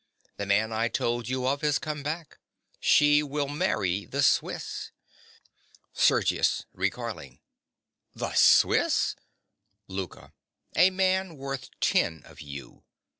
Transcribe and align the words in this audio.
The 0.37 0.47
man 0.47 0.73
I 0.73 0.87
told 0.87 1.27
you 1.29 1.45
of 1.45 1.61
has 1.61 1.77
come 1.77 2.01
back. 2.01 2.39
She 2.79 3.21
will 3.21 3.47
marry 3.47 4.03
the 4.05 4.23
Swiss. 4.23 4.89
SERGIUS. 5.93 6.65
(recoiling). 6.73 7.39
The 8.15 8.33
Swiss! 8.33 9.15
LOUKA. 9.87 10.31
A 10.75 10.89
man 10.89 11.37
worth 11.37 11.69
ten 11.81 12.23
of 12.25 12.41
you. 12.41 12.83